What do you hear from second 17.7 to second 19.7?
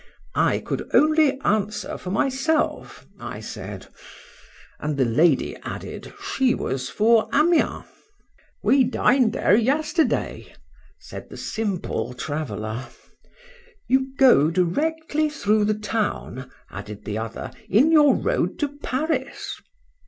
your road to Paris.